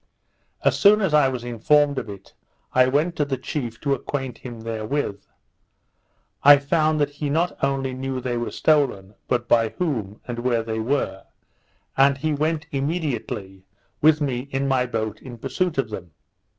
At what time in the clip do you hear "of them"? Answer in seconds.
15.77-16.09